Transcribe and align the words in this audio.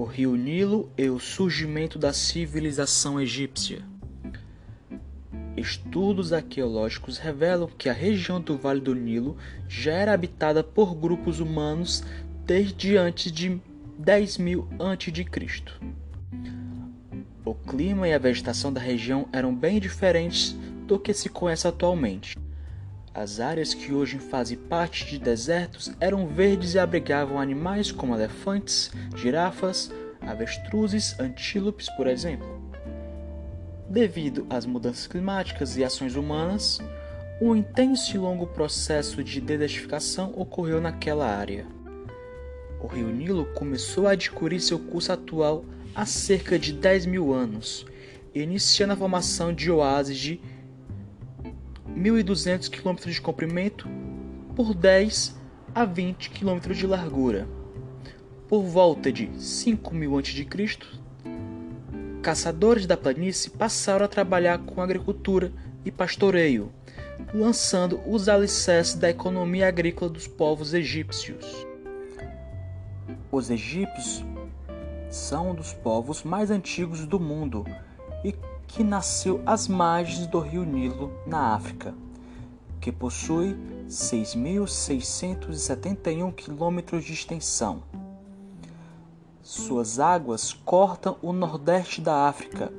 o 0.00 0.04
rio 0.04 0.34
Nilo 0.34 0.90
e 0.96 1.10
o 1.10 1.18
surgimento 1.18 1.98
da 1.98 2.10
civilização 2.10 3.20
egípcia. 3.20 3.82
Estudos 5.54 6.32
arqueológicos 6.32 7.18
revelam 7.18 7.68
que 7.76 7.86
a 7.86 7.92
região 7.92 8.40
do 8.40 8.56
Vale 8.56 8.80
do 8.80 8.94
Nilo 8.94 9.36
já 9.68 9.92
era 9.92 10.14
habitada 10.14 10.64
por 10.64 10.94
grupos 10.94 11.38
humanos 11.38 12.02
desde 12.46 12.96
antes 12.96 13.30
de 13.30 13.60
10.000 14.02 14.66
a.C. 14.78 15.62
O 17.44 17.54
clima 17.54 18.08
e 18.08 18.14
a 18.14 18.18
vegetação 18.18 18.72
da 18.72 18.80
região 18.80 19.28
eram 19.30 19.54
bem 19.54 19.78
diferentes 19.78 20.56
do 20.86 20.98
que 20.98 21.12
se 21.12 21.28
conhece 21.28 21.68
atualmente. 21.68 22.38
As 23.12 23.40
áreas 23.40 23.74
que 23.74 23.92
hoje 23.92 24.18
fazem 24.18 24.56
parte 24.56 25.04
de 25.04 25.18
desertos 25.18 25.90
eram 26.00 26.28
verdes 26.28 26.74
e 26.74 26.78
abrigavam 26.78 27.40
animais 27.40 27.90
como 27.90 28.14
elefantes, 28.14 28.92
girafas, 29.16 29.90
avestruzes, 30.20 31.18
antílopes, 31.18 31.88
por 31.96 32.06
exemplo. 32.06 32.60
Devido 33.88 34.46
às 34.48 34.64
mudanças 34.64 35.08
climáticas 35.08 35.76
e 35.76 35.82
ações 35.82 36.14
humanas, 36.14 36.78
um 37.42 37.56
intenso 37.56 38.14
e 38.14 38.18
longo 38.18 38.46
processo 38.46 39.24
de 39.24 39.40
desertificação 39.40 40.32
ocorreu 40.36 40.80
naquela 40.80 41.26
área. 41.26 41.66
O 42.80 42.86
rio 42.86 43.08
Nilo 43.08 43.46
começou 43.54 44.06
a 44.06 44.12
adquirir 44.12 44.60
seu 44.60 44.78
curso 44.78 45.12
atual 45.12 45.64
há 45.96 46.06
cerca 46.06 46.56
de 46.56 46.72
10 46.72 47.06
mil 47.06 47.32
anos, 47.32 47.84
iniciando 48.32 48.92
a 48.92 48.96
formação 48.96 49.52
de 49.52 49.68
oásis 49.68 50.16
de 50.16 50.40
1.200 52.00 52.70
km 52.70 53.10
de 53.10 53.20
comprimento 53.20 53.86
por 54.56 54.72
10 54.72 55.38
a 55.74 55.84
20 55.84 56.30
km 56.30 56.72
de 56.72 56.86
largura. 56.86 57.46
Por 58.48 58.62
volta 58.62 59.12
de 59.12 59.30
5000 59.38 60.18
a.C., 60.18 60.78
caçadores 62.22 62.86
da 62.86 62.96
planície 62.96 63.50
passaram 63.50 64.06
a 64.06 64.08
trabalhar 64.08 64.58
com 64.58 64.80
agricultura 64.80 65.52
e 65.84 65.90
pastoreio, 65.90 66.72
lançando 67.34 68.00
os 68.06 68.28
alicerces 68.28 68.94
da 68.94 69.10
economia 69.10 69.68
agrícola 69.68 70.10
dos 70.10 70.26
povos 70.26 70.72
egípcios. 70.72 71.66
Os 73.30 73.50
egípcios 73.50 74.24
são 75.10 75.50
um 75.50 75.54
dos 75.54 75.74
povos 75.74 76.22
mais 76.22 76.50
antigos 76.50 77.06
do 77.06 77.20
mundo 77.20 77.64
e 78.24 78.34
que 78.72 78.82
nasceu 78.84 79.42
às 79.44 79.66
margens 79.66 80.28
do 80.28 80.38
rio 80.38 80.64
Nilo, 80.64 81.12
na 81.26 81.54
África, 81.54 81.92
que 82.80 82.92
possui 82.92 83.56
6.671 83.88 86.32
quilômetros 86.32 87.04
de 87.04 87.12
extensão. 87.12 87.82
Suas 89.42 89.98
águas 89.98 90.52
cortam 90.52 91.16
o 91.20 91.32
nordeste 91.32 92.00
da 92.00 92.28
África, 92.28 92.72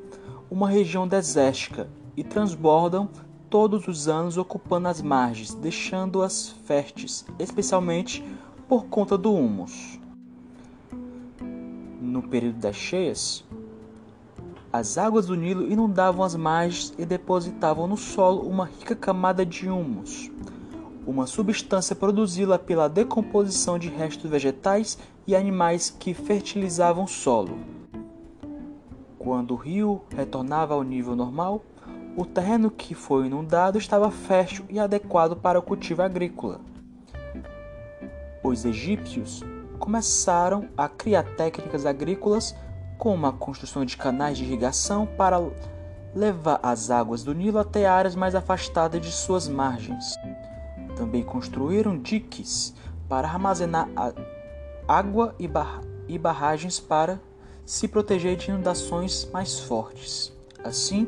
uma 0.50 0.70
região 0.70 1.06
desértica, 1.06 1.89
e 2.16 2.23
transbordam 2.23 3.09
todos 3.50 3.86
os 3.88 4.08
anos 4.08 4.38
ocupando 4.38 4.88
as 4.88 5.02
margens, 5.02 5.53
deixando-as 5.53 6.55
férteis, 6.66 7.26
especialmente 7.38 8.23
por 8.67 8.86
conta 8.86 9.17
do 9.17 9.33
humus. 9.33 10.00
No 12.00 12.23
período 12.23 12.59
das 12.59 12.78
cheias, 12.78 13.44
as 14.73 14.97
águas 14.97 15.25
do 15.25 15.36
Nilo 15.36 15.69
inundavam 15.69 16.23
as 16.23 16.36
margens 16.36 16.94
e 16.97 17.05
depositavam 17.05 17.88
no 17.88 17.97
solo 17.97 18.47
uma 18.47 18.66
rica 18.66 18.95
camada 18.95 19.45
de 19.45 19.69
humus, 19.69 20.31
uma 21.05 21.27
substância 21.27 21.95
produzida 21.95 22.58
pela 22.58 22.88
decomposição 22.88 23.77
de 23.77 23.89
restos 23.89 24.30
vegetais 24.30 24.97
e 25.27 25.36
animais 25.36 25.89
que 25.89 26.14
fertilizavam 26.14 27.03
o 27.03 27.08
solo. 27.08 27.59
Quando 29.20 29.52
o 29.52 29.58
rio 29.58 30.02
retornava 30.10 30.73
ao 30.73 30.83
nível 30.83 31.15
normal, 31.15 31.61
o 32.15 32.26
terreno 32.26 32.71
que 32.71 32.95
foi 32.95 33.27
inundado 33.27 33.77
estava 33.77 34.10
fértil 34.10 34.65
e 34.70 34.80
adequado 34.80 35.36
para 35.36 35.60
o 35.60 35.61
cultivo 35.61 36.02
agrícola. 36.02 36.61
Os 38.43 38.65
egípcios 38.65 39.43
começaram 39.80 40.67
a 40.77 40.87
criar 40.87 41.23
técnicas 41.36 41.86
agrícolas 41.86 42.55
como 43.02 43.26
a 43.26 43.34
construção 43.34 43.84
de 43.84 43.98
canais 43.98 44.38
de 44.38 44.44
irrigação 44.44 45.08
para 45.08 45.42
levar 46.14 46.60
as 46.62 46.92
águas 46.92 47.23
do 47.23 47.34
Nilo 47.34 47.58
até 47.58 47.88
áreas 47.88 48.14
mais 48.14 48.36
afastadas 48.36 49.02
de 49.02 49.12
suas 49.12 49.48
margens. 49.48 50.06
Também 50.95 51.23
construíram 51.23 51.98
diques 51.98 52.76
para 53.10 53.28
armazenar 53.28 53.90
água 54.88 55.34
e, 55.40 55.48
bar 55.48 55.82
e 56.08 56.20
barragens 56.20 56.80
para 56.80 57.20
se 57.66 57.88
proteger 57.88 58.38
de 58.38 58.52
inundações 58.52 59.28
mais 59.34 59.60
fortes, 59.61 60.32
assim 60.64 61.08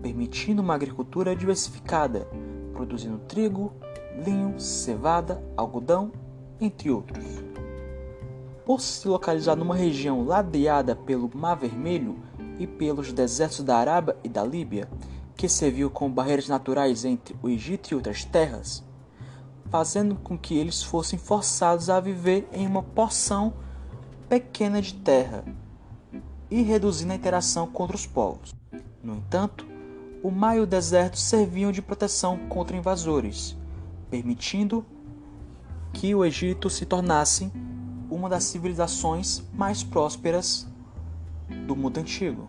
permitindo 0.00 0.62
uma 0.62 0.76
agricultura 0.76 1.34
diversificada, 1.34 2.28
produzindo 2.72 3.18
trigo, 3.26 3.72
linho, 4.24 4.60
cevada, 4.60 5.42
algodão, 5.56 6.12
entre 6.60 6.92
outros. 6.92 7.53
Por 8.64 8.80
se 8.80 9.06
localizar 9.06 9.56
numa 9.56 9.74
região 9.74 10.24
ladeada 10.24 10.96
pelo 10.96 11.30
Mar 11.34 11.54
Vermelho 11.54 12.18
e 12.58 12.66
pelos 12.66 13.12
desertos 13.12 13.60
da 13.60 13.76
Arábia 13.76 14.16
e 14.24 14.28
da 14.28 14.42
Líbia, 14.42 14.88
que 15.36 15.48
serviu 15.48 15.90
como 15.90 16.14
barreiras 16.14 16.48
naturais 16.48 17.04
entre 17.04 17.36
o 17.42 17.48
Egito 17.48 17.90
e 17.90 17.94
outras 17.94 18.24
terras, 18.24 18.82
fazendo 19.70 20.14
com 20.14 20.38
que 20.38 20.56
eles 20.56 20.82
fossem 20.82 21.18
forçados 21.18 21.90
a 21.90 22.00
viver 22.00 22.48
em 22.52 22.66
uma 22.66 22.82
porção 22.82 23.52
pequena 24.28 24.80
de 24.80 24.94
terra 24.94 25.44
e 26.50 26.62
reduzindo 26.62 27.12
a 27.12 27.16
interação 27.16 27.66
contra 27.66 27.96
os 27.96 28.06
povos. 28.06 28.54
No 29.02 29.16
entanto, 29.16 29.66
o 30.22 30.30
mar 30.30 30.56
e 30.56 30.60
o 30.60 30.66
deserto 30.66 31.18
serviam 31.18 31.70
de 31.70 31.82
proteção 31.82 32.38
contra 32.48 32.76
invasores, 32.76 33.54
permitindo 34.08 34.86
que 35.92 36.14
o 36.14 36.24
Egito 36.24 36.70
se 36.70 36.86
tornasse 36.86 37.52
uma 38.14 38.28
das 38.28 38.44
civilizações 38.44 39.42
mais 39.52 39.82
prósperas 39.82 40.68
do 41.66 41.74
mundo 41.74 41.98
antigo. 41.98 42.48